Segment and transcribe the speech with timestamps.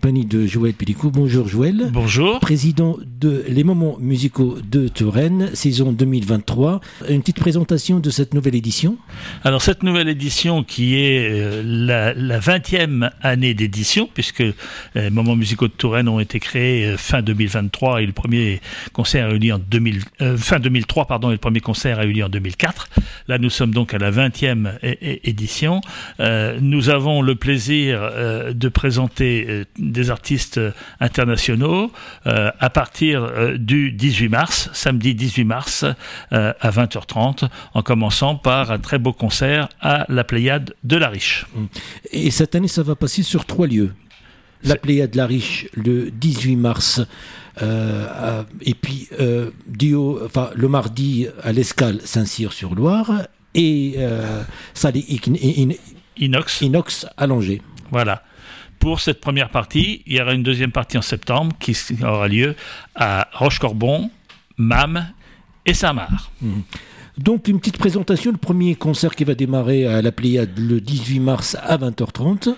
[0.00, 1.10] de Joël Pellicot.
[1.10, 1.90] Bonjour Joël.
[1.92, 2.40] Bonjour.
[2.40, 6.80] Président de Les Moments Musicaux de Touraine, saison 2023.
[7.10, 8.96] Une petite présentation de cette nouvelle édition
[9.44, 14.54] Alors cette nouvelle édition qui est euh, la, la 20e année d'édition, puisque les
[14.96, 18.60] euh, Moments Musicaux de Touraine ont été créés euh, fin 2023 et le premier
[18.92, 20.00] concert a eu lieu en 2000,
[20.38, 22.88] fin 2003 pardon, et le premier concert a eu lieu en 2004.
[23.28, 24.78] Là nous sommes donc à la 20e
[25.24, 25.80] édition.
[26.60, 28.00] nous avons le plaisir
[28.54, 30.60] de présenter des artistes
[31.00, 31.92] internationaux
[32.24, 35.84] à partir du 18 mars, samedi 18 mars
[36.30, 41.46] à 20h30, en commençant par un très beau concert à la Pléiade de la Riche.
[42.10, 43.92] Et cette année, ça va passer sur trois lieux.
[44.64, 47.00] La Pléiade de la Riche le 18 mars.
[47.60, 49.50] Euh, et puis euh,
[50.24, 54.42] enfin, le mardi à l'Escale Saint-Cyr-sur-Loire et euh,
[56.16, 56.60] Inox.
[56.62, 57.60] Inox à Langer.
[57.90, 58.22] Voilà
[58.82, 60.02] pour cette première partie.
[60.06, 62.56] Il y aura une deuxième partie en septembre qui aura lieu
[62.96, 64.10] à Rochecorbon,
[64.56, 65.06] MAM
[65.64, 66.32] et Samar.
[66.40, 66.62] Mhm.
[67.16, 71.20] Donc une petite présentation, le premier concert qui va démarrer à la Pléiade le 18
[71.20, 72.56] mars à 20h30.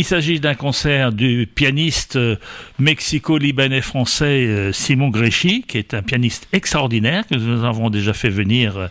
[0.00, 2.36] Il s'agit d'un concert du pianiste euh,
[2.78, 8.78] mexico-libanais-français euh, Simon Gréchy, qui est un pianiste extraordinaire que nous avons déjà fait venir
[8.78, 8.86] euh,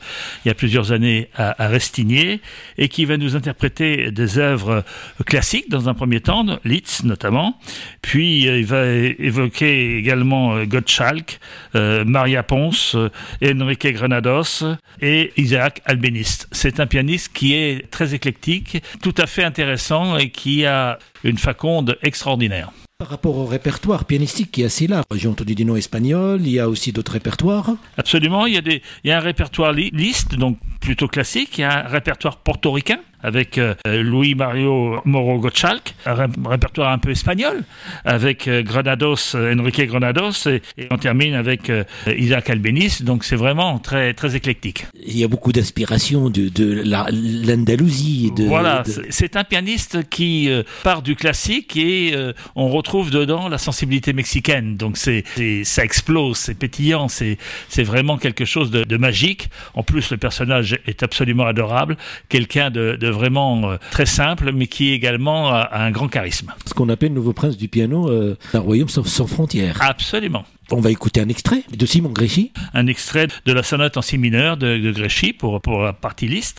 [0.45, 2.41] il y a plusieurs années à, Restigné
[2.77, 4.83] et qui va nous interpréter des œuvres
[5.25, 7.59] classiques dans un premier temps, Litz notamment.
[8.03, 11.39] Puis il va évoquer également Gottschalk,
[11.73, 12.95] Maria Ponce,
[13.43, 14.63] Enrique Granados
[15.01, 16.47] et Isaac Albéniste.
[16.51, 21.37] C'est un pianiste qui est très éclectique, tout à fait intéressant et qui a une
[21.37, 22.71] faconde extraordinaire.
[22.97, 26.51] Par rapport au répertoire pianistique qui est assez large, j'ai entendu des noms espagnols, il
[26.51, 29.71] y a aussi d'autres répertoires Absolument, il y a, des, il y a un répertoire
[29.71, 35.39] liste, donc plutôt classique, il y a un répertoire portoricain, avec euh, Louis Mario Moro
[35.39, 37.63] Gottschalk, un répertoire un peu espagnol,
[38.05, 41.71] avec euh, Granados, euh, Enrique Granados, et, on termine avec
[42.07, 44.85] Isaac Albéniz, donc c'est vraiment très, très éclectique.
[45.05, 48.31] Il y a beaucoup d'inspiration de, de l'Andalousie.
[48.37, 50.49] Voilà, c'est un pianiste qui
[50.83, 52.13] part du classique et
[52.55, 55.23] on retrouve dedans la sensibilité mexicaine, donc c'est
[55.63, 57.37] ça explose, c'est pétillant, c'est
[57.83, 59.49] vraiment quelque chose de, de, magique.
[59.73, 61.97] En plus, le personnage est absolument adorable,
[62.29, 66.53] quelqu'un de vraiment euh, très simple, mais qui également a, un grand charisme.
[66.65, 69.77] Ce qu'on appelle le nouveau prince du piano, euh, un royaume sans, frontières.
[69.81, 70.45] Absolument.
[70.71, 72.51] On va écouter un extrait de Simon Gréchy.
[72.73, 76.27] Un extrait de la sonate en si mineur de, de Gréchy pour, pour la partie
[76.27, 76.57] liste.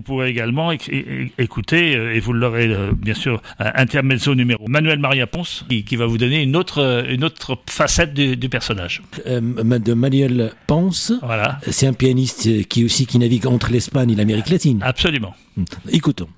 [0.00, 5.26] Vous pourrez également écouter, euh, et vous l'aurez euh, bien sûr, intermezzo numéro Manuel Maria
[5.26, 9.02] Ponce, qui, va vous donner une autre, une autre facette du, personnage.
[9.26, 11.60] Euh, de Manuel Ponce, voilà.
[11.70, 14.78] c'est un pianiste qui aussi qui navigue entre l'Espagne et l'Amérique latine.
[14.82, 15.34] Absolument.
[15.92, 16.28] Écoutons.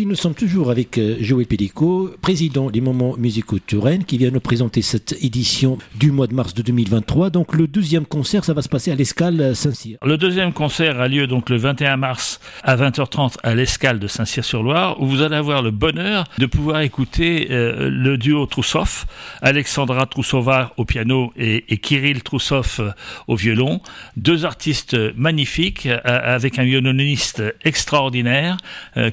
[0.00, 4.30] Nous sommes toujours avec euh, Joël Pellico, président des Moments Musicaux de Touraine, qui vient
[4.30, 7.30] nous présenter cette édition du mois de mars de 2023.
[7.30, 9.98] Donc le deuxième concert, ça va se passer à l'Escale Saint-Cyr.
[10.02, 15.00] Le deuxième concert a lieu donc le 21 mars à 20h30 à l'Escale de Saint-Cyr-sur-Loire,
[15.00, 19.06] où vous allez avoir le bonheur de pouvoir écouter euh, le duo Troussoff,
[19.40, 22.90] Alexandra Troussova au piano et, Kirill Troussov euh,
[23.28, 23.80] au violon.
[24.16, 28.56] Deux artistes magnifiques, avec un violoniste extraordinaire,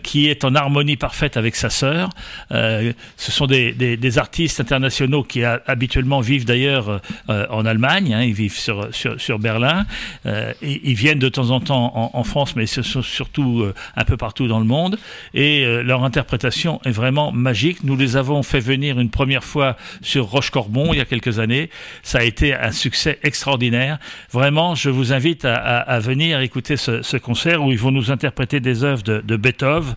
[0.04, 2.10] qui est en harmonie parfaite avec sa sœur.
[2.51, 8.33] Euh, ce sont des, artistes internationaux qui habituellement vivent d'ailleurs euh, en Allemagne, hein, ils
[8.33, 9.86] vivent sur, sur, Berlin.
[10.25, 14.18] Euh, ils viennent de temps en temps en, France, mais ce sont surtout un peu
[14.18, 15.00] partout dans le monde.
[15.33, 17.83] Et leur interprétation est vraiment magique.
[17.83, 21.69] Nous les avons fait venir une première fois sur Roche-Corbon il y a quelques années.
[22.04, 23.98] Ça a été un succès extraordinaire.
[24.31, 28.60] Vraiment, je vous invite à, venir écouter ce, ce, concert où ils vont nous interpréter
[28.60, 29.95] des œuvres de, Beethoven,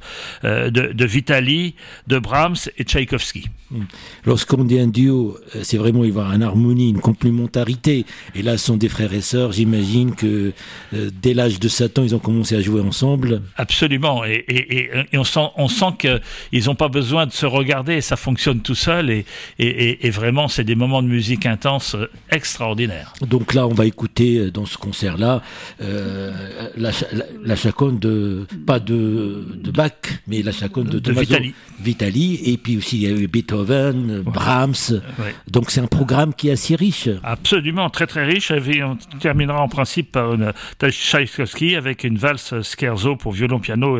[0.70, 1.74] de, de, Vitali,
[2.06, 3.46] de Brahms et Tchaïkovski.
[3.70, 3.84] Hmm.
[4.24, 8.04] Lorsqu'on dit un duo, euh, c'est vraiment y avoir une harmonie, une complémentarité.
[8.34, 9.52] Et là, ce sont des frères et sœurs.
[9.52, 10.52] J'imagine que
[10.94, 13.42] euh, dès l'âge de 7 ans, ils ont commencé à jouer ensemble.
[13.56, 14.24] Absolument.
[14.24, 18.00] Et, et, et on sent, on sent qu'ils n'ont pas besoin de se regarder.
[18.00, 19.10] Ça fonctionne tout seul.
[19.10, 19.24] Et,
[19.58, 21.96] et vraiment, c'est des moments de musique intense
[22.30, 23.14] extraordinaires.
[23.22, 25.42] Donc là, on va écouter dans ce concert-là
[25.80, 26.32] euh,
[26.76, 29.92] la, la, la chaconne de, pas de, de Bach,
[30.26, 31.54] mais la de, de Vitali.
[31.80, 32.40] Vitali.
[32.44, 34.22] Et puis aussi, il y a eu Beethoven, ouais.
[34.22, 35.00] Brahms.
[35.18, 35.34] Ouais.
[35.50, 37.08] Donc c'est un programme qui est assez riche.
[37.22, 38.50] Absolument, très très riche.
[38.50, 43.98] Et on terminera en principe par une Tchaïkovski avec une valse scherzo pour violon piano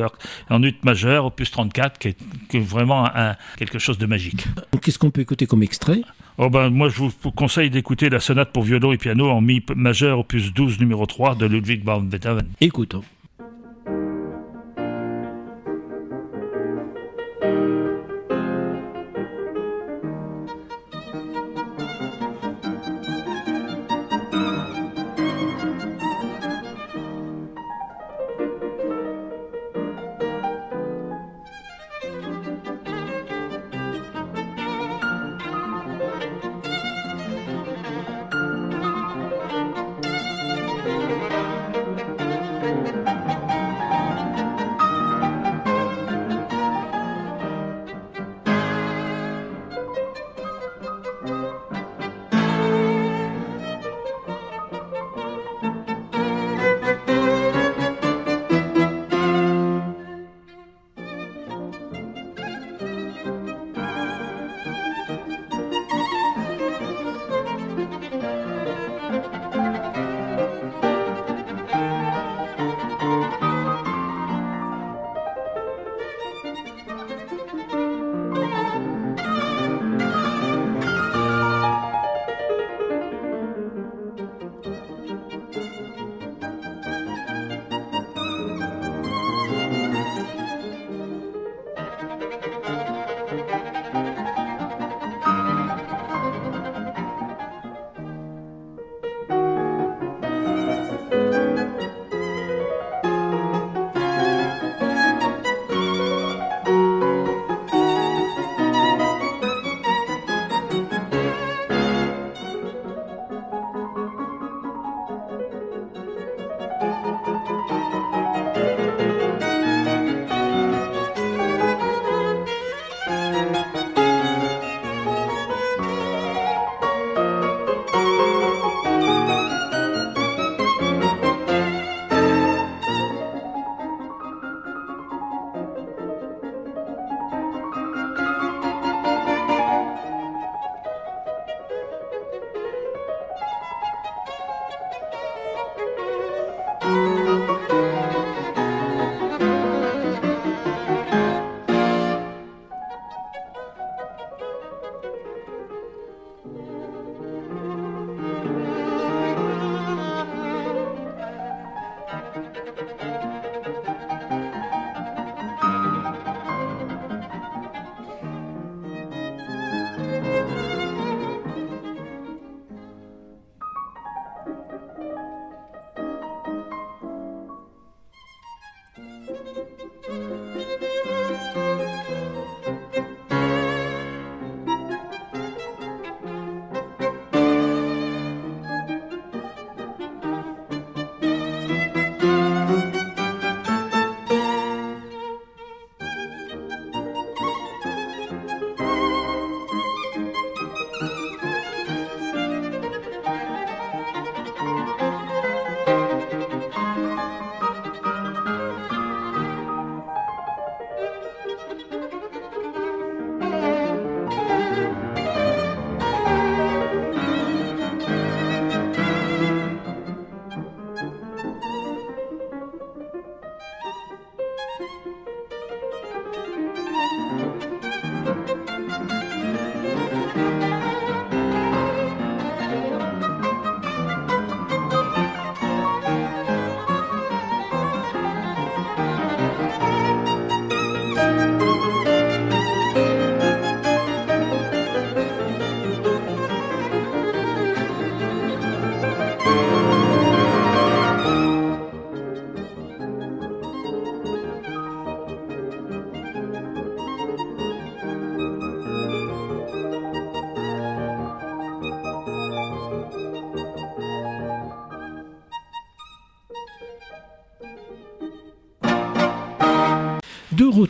[0.51, 2.17] en ut majeur, opus 34, qui est,
[2.49, 4.45] qui est vraiment un, quelque chose de magique.
[4.81, 6.03] Qu'est-ce qu'on peut écouter comme extrait?
[6.39, 9.63] Oh ben, moi, je vous conseille d'écouter la sonate pour violon et piano en mi
[9.77, 12.47] majeur, opus 12, numéro 3 de Ludwig van Beethoven.
[12.61, 13.03] Écoutons.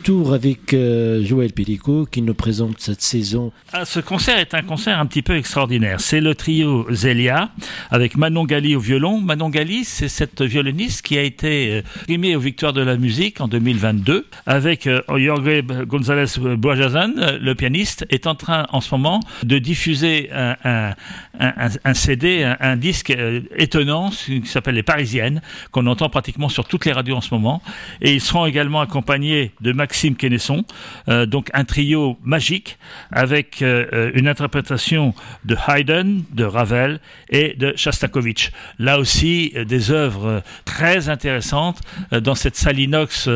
[0.03, 3.53] Retour avec euh, Joël Pellico qui nous présente cette saison.
[3.71, 6.01] Ah, ce concert est un concert un petit peu extraordinaire.
[6.01, 7.51] C'est le trio Zelia
[7.89, 9.21] avec Manon Gali au violon.
[9.21, 13.39] Manon Gali, c'est cette violoniste qui a été euh, primée aux Victoires de la musique
[13.39, 19.21] en 2022 avec euh, Jorge González Boajazan, le pianiste, est en train en ce moment
[19.43, 20.95] de diffuser un,
[21.39, 26.85] un, CD, un, disque euh, étonnant qui s'appelle Les Parisiennes, qu'on entend pratiquement sur toutes
[26.85, 27.61] les radios en ce moment.
[28.01, 30.63] Et ils seront également accompagnés de Maxime Kennesson,
[31.09, 32.77] euh, donc un trio magique
[33.11, 36.99] avec euh, une interprétation de Haydn, de Ravel
[37.29, 38.51] et de Shostakovich.
[38.77, 43.29] Là aussi, des œuvres très intéressantes dans cette salle inox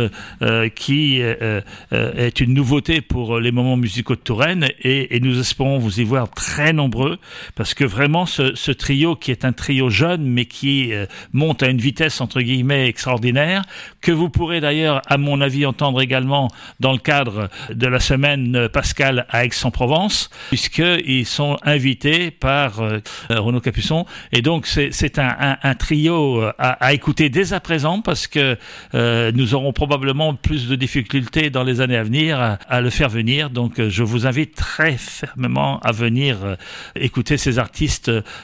[0.75, 6.00] qui est une nouveauté pour les moments musicaux de Touraine et, et, nous espérons vous
[6.00, 7.18] y voir très nombreux
[7.56, 10.91] parce que vraiment ce, trio qui est un trio jeune mais qui
[11.34, 13.63] monte à une vitesse entre guillemets extraordinaire
[14.01, 18.70] que vous pourrez d'ailleurs à mon avis entendre également dans le cadre de la semaine
[18.70, 24.06] Pascal à Aix-en-Provence puisqu'ils sont invités par euh, Renaud Capuçon.
[24.32, 28.58] Et donc c'est un, trio à, écouter dès à présent parce que
[28.94, 32.89] euh, nous aurons probablement plus de difficultés dans les années à venir à, à le
[32.89, 33.50] faire venir.
[33.50, 36.56] Donc je vous invite très fermement à venir euh,
[36.96, 37.77] écouter ces artistes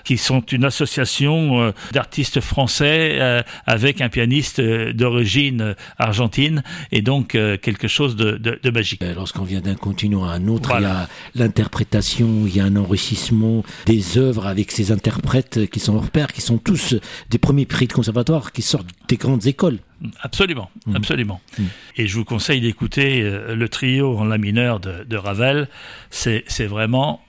[0.04, 7.02] qui sont une association euh, d'artistes français euh, avec un pianiste euh, d'origine argentine et
[7.02, 9.04] donc quelque chose de, de, de magique.
[9.16, 11.08] Lorsqu'on vient d'un continent à un autre, voilà.
[11.36, 15.80] il y a l'interprétation, il y a un enrichissement des œuvres avec ces interprètes qui
[15.80, 16.96] sont hors pair, qui sont tous
[17.30, 19.80] des premiers prix de conservatoire, qui sortent des grandes écoles.
[20.22, 20.96] Absolument, mmh.
[20.96, 21.42] absolument.
[21.58, 21.64] Mmh.
[21.98, 25.68] Et je vous conseille d'écouter le trio en la mineur de, de Ravel.
[26.10, 27.22] C'est vraiment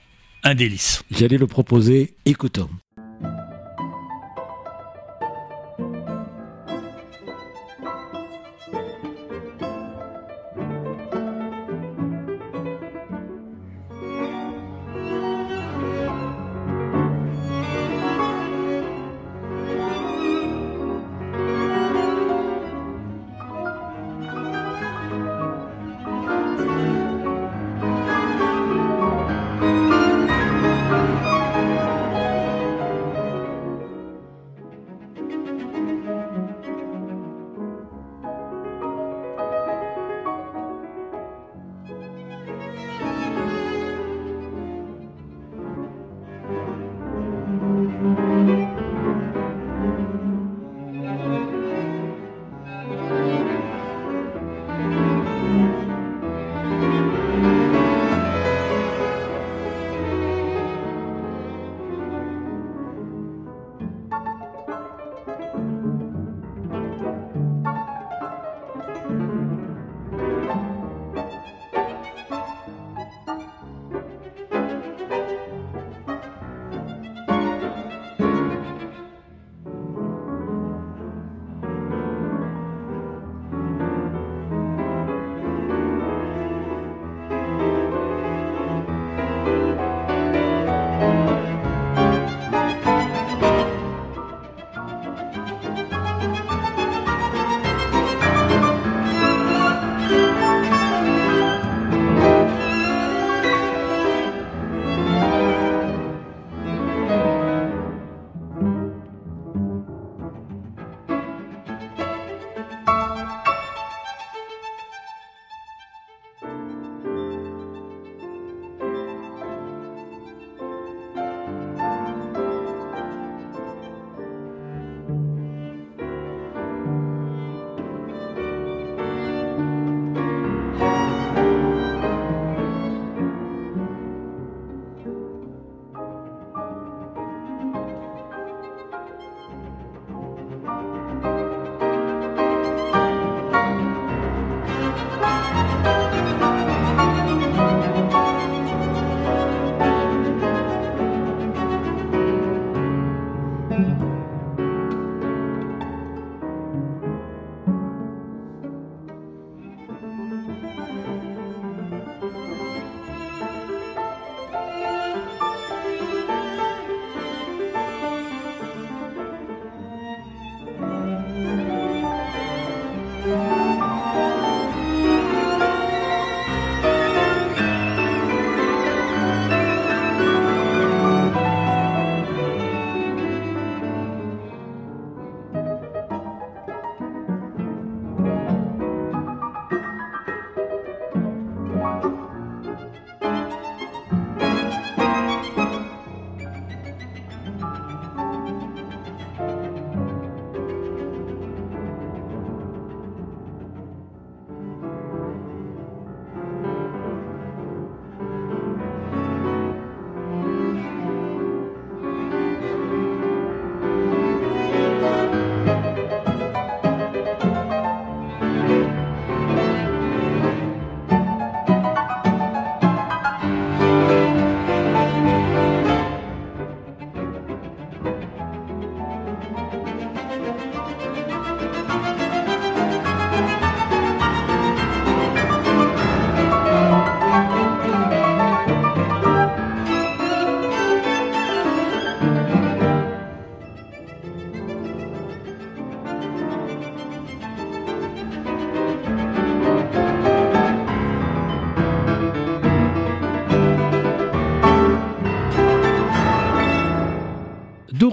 [0.45, 1.03] un délice.
[1.11, 2.69] J'allais le proposer, écoutons.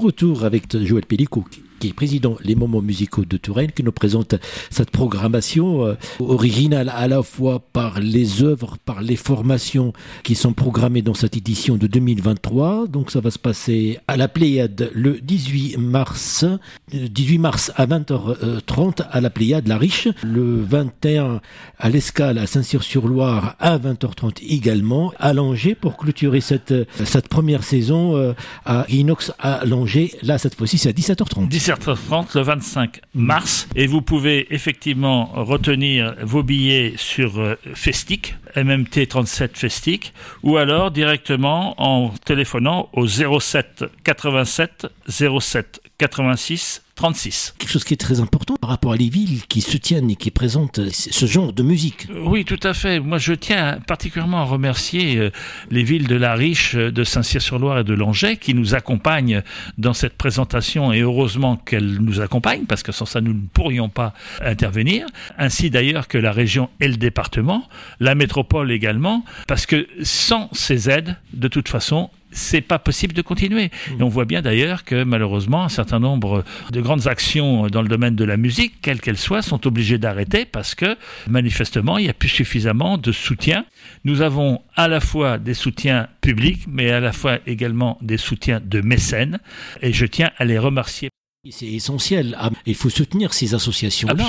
[0.02, 1.44] Retour avec Joël Pellicot
[1.82, 4.36] qui est président Les Moments Musicaux de Touraine, qui nous présente
[4.70, 9.92] cette programmation euh, originale à la fois par les œuvres, par les formations
[10.22, 12.86] qui sont programmées dans cette édition de 2023.
[12.86, 16.44] Donc ça va se passer à la Pléiade le 18 mars,
[16.92, 21.40] 18 euh, mars à 20h30 à la Pléiade La Riche, le 21
[21.80, 26.72] à l'Escale à Saint-Cyr-sur-Loire à 20h30 également, à Langeais pour clôturer cette,
[27.04, 30.12] cette première saison euh, à Inox à Langeais.
[30.22, 31.48] Là, cette fois-ci, c'est à 17h30.
[31.72, 33.68] 17h30 le 25 mars.
[33.74, 40.90] Et vous pouvez effectivement retenir vos billets sur euh, Festic, MMT 37 Festic, ou alors
[40.90, 47.54] directement en téléphonant au 07 87 07 86 36.
[47.58, 50.30] Quelque chose qui est très important par rapport à les villes qui soutiennent et qui
[50.30, 52.06] présentent ce genre de musique.
[52.24, 53.00] Oui, tout à fait.
[53.00, 55.30] Moi, je tiens particulièrement à remercier euh,
[55.70, 59.42] les villes de La Riche, de Saint-Cyr-sur-Loire et de Langeais qui nous accompagnent
[59.78, 63.88] dans cette présentation et heureusement qu'elles nous accompagnent parce que sans ça, nous ne pourrions
[63.88, 65.06] pas intervenir.
[65.38, 67.68] Ainsi d'ailleurs que la région et le département,
[68.00, 73.22] la métropole également, parce que sans ces aides, de toute façon, c'est pas possible de
[73.22, 73.70] continuer.
[73.90, 74.00] Mm.
[74.00, 77.88] Et on voit bien d'ailleurs que malheureusement un certain nombre de grandes actions dans le
[77.88, 80.96] domaine de la musique, quelles qu'elles soient, sont obligées d'arrêter parce que
[81.28, 83.64] manifestement il n'y a plus suffisamment de soutien.
[84.04, 88.60] Nous avons à la fois des soutiens publics, mais à la fois également des soutiens
[88.64, 89.38] de mécènes,
[89.80, 91.10] et je tiens à les remercier.
[91.50, 92.36] C'est essentiel.
[92.38, 94.28] Ah, il faut soutenir ces associations-là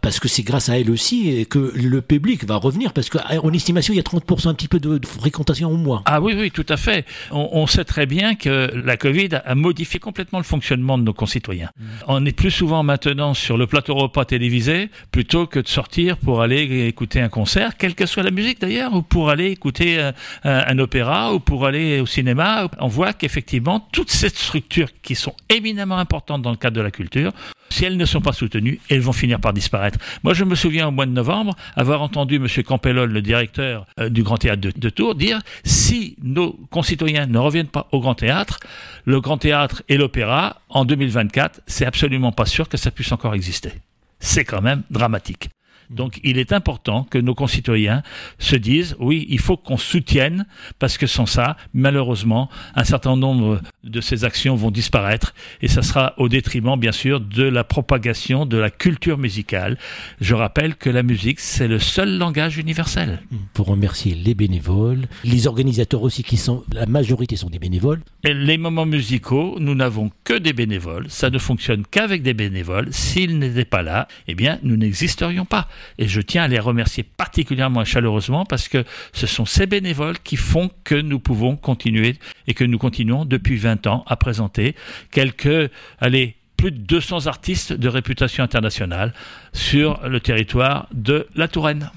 [0.00, 3.94] parce que c'est grâce à elles aussi que le public va revenir parce qu'en estimation
[3.94, 6.02] il y a 30% un petit peu de, fréquentation au mois.
[6.06, 7.04] Ah oui oui tout à fait.
[7.30, 11.70] On, sait très bien que la Covid a modifié complètement le fonctionnement de nos concitoyens.
[11.78, 11.84] Mm.
[12.08, 16.42] On est plus souvent maintenant sur le plateau repas télévisé plutôt que de sortir pour
[16.42, 20.12] aller écouter un concert, quelle que soit la musique d'ailleurs, ou pour aller écouter un,
[20.44, 22.68] un opéra ou pour aller au cinéma.
[22.78, 26.90] On voit qu'effectivement toutes ces structures qui sont éminemment importantes dans le cadre de la
[26.90, 27.32] culture
[27.72, 29.81] si elles ne sont pas soutenues, elles vont finir par disparaître.
[30.22, 32.46] Moi, je me souviens au mois de novembre avoir entendu M.
[32.64, 37.66] Campellol, le directeur euh, du Grand Théâtre de, Tours, dire si nos concitoyens ne reviennent
[37.66, 38.60] pas au Grand Théâtre,
[39.04, 43.34] le Grand Théâtre et l'Opéra, en 2024, c'est absolument pas sûr que ça puisse encore
[43.34, 43.72] exister.
[44.20, 45.50] C'est quand même dramatique.
[45.92, 48.02] Donc il est important que nos concitoyens
[48.38, 50.46] se disent oui, il faut qu'on soutienne
[50.78, 55.82] parce que sans ça, malheureusement, un certain nombre de ces actions vont disparaître et ça
[55.82, 59.78] sera au détriment bien sûr de la propagation de la culture musicale.
[60.20, 63.22] Je rappelle que la musique, c'est le seul langage universel.
[63.54, 68.00] Pour remercier les bénévoles, les organisateurs aussi qui sont la majorité sont des bénévoles.
[68.24, 72.88] Et les moments musicaux, nous n'avons que des bénévoles, ça ne fonctionne qu'avec des bénévoles.
[72.90, 75.68] S'ils n'étaient pas là, eh bien nous n'existerions pas.
[75.98, 80.18] Et je tiens à les remercier particulièrement et chaleureusement parce que ce sont ces bénévoles
[80.18, 82.16] qui font que nous pouvons continuer
[82.46, 84.74] et que nous continuons depuis 20 ans à présenter
[85.10, 89.12] quelques, allez, plus de 200 artistes de réputation internationale
[89.52, 91.90] sur le territoire de la Touraine.